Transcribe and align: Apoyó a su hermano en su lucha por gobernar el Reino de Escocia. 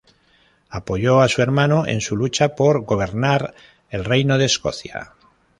Apoyó 0.71 1.19
a 1.21 1.27
su 1.27 1.43
hermano 1.43 1.85
en 1.85 2.01
su 2.01 2.15
lucha 2.15 2.55
por 2.55 2.85
gobernar 2.85 3.53
el 3.91 4.03
Reino 4.03 4.39
de 4.39 4.45
Escocia. 4.45 5.13